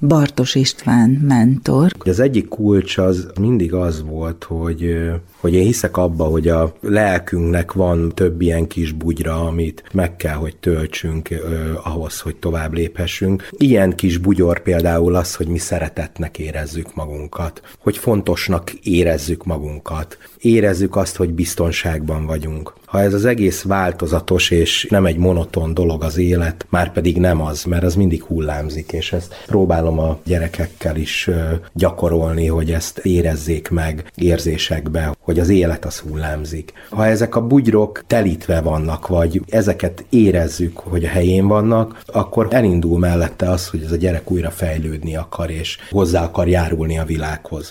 Bartos 0.00 0.54
István 0.54 1.10
mentor. 1.10 1.92
Az 1.98 2.20
egyik 2.20 2.48
kulcs 2.48 2.98
az 2.98 3.26
mindig 3.40 3.74
az 3.74 4.02
volt, 4.02 4.44
hogy, 4.44 5.10
hogy 5.40 5.54
én 5.54 5.64
hiszek 5.64 5.96
abba, 5.96 6.24
hogy 6.24 6.48
a 6.48 6.74
lelkünknek 6.80 7.72
van 7.72 8.12
több 8.14 8.40
ilyen 8.40 8.66
kis 8.66 8.92
bugyra, 8.92 9.46
amit 9.46 9.82
meg 9.92 10.16
kell, 10.16 10.34
hogy 10.34 10.56
töltsünk 10.56 11.30
eh, 11.30 11.40
ahhoz, 11.86 12.20
hogy 12.20 12.36
tovább 12.36 12.72
léphessünk. 12.72 13.48
Ilyen 13.50 13.94
kis 13.94 14.16
bugyor 14.16 14.60
például 14.60 15.14
az, 15.14 15.34
hogy 15.34 15.46
mi 15.46 15.58
szeretetnek 15.58 16.38
érezzük 16.38 16.94
magunkat, 16.94 17.62
hogy 17.78 17.96
fontosnak 17.96 18.72
érezzük 18.72 19.44
magunkat, 19.44 20.18
érezzük 20.38 20.96
azt, 20.96 21.16
hogy 21.16 21.30
biztonságban 21.30 22.26
vagyunk. 22.26 22.76
Ha 22.88 23.00
ez 23.00 23.14
az 23.14 23.24
egész 23.24 23.62
változatos 23.62 24.50
és 24.50 24.86
nem 24.90 25.06
egy 25.06 25.16
monoton 25.16 25.74
dolog 25.74 26.02
az 26.02 26.16
élet, 26.16 26.66
már 26.68 26.92
pedig 26.92 27.18
nem 27.18 27.42
az, 27.42 27.64
mert 27.64 27.82
az 27.82 27.94
mindig 27.94 28.22
hullámzik, 28.22 28.92
és 28.92 29.12
ezt 29.12 29.34
próbálom 29.46 29.98
a 29.98 30.18
gyerekekkel 30.24 30.96
is 30.96 31.30
gyakorolni, 31.72 32.46
hogy 32.46 32.72
ezt 32.72 32.98
érezzék 32.98 33.68
meg 33.68 34.12
érzésekbe, 34.14 35.16
hogy 35.28 35.38
az 35.38 35.48
élet 35.48 35.84
az 35.84 35.98
hullámzik. 35.98 36.72
Ha 36.90 37.06
ezek 37.06 37.36
a 37.36 37.46
bugyrok 37.46 38.02
telítve 38.06 38.60
vannak, 38.60 39.06
vagy 39.06 39.42
ezeket 39.48 40.04
érezzük, 40.10 40.78
hogy 40.78 41.04
a 41.04 41.08
helyén 41.08 41.46
vannak, 41.46 42.02
akkor 42.06 42.48
elindul 42.50 42.98
mellette 42.98 43.50
az, 43.50 43.68
hogy 43.68 43.82
ez 43.82 43.92
a 43.92 43.96
gyerek 43.96 44.30
újra 44.30 44.50
fejlődni 44.50 45.16
akar, 45.16 45.50
és 45.50 45.78
hozzá 45.90 46.22
akar 46.24 46.48
járulni 46.48 46.98
a 46.98 47.04
világhoz. 47.04 47.70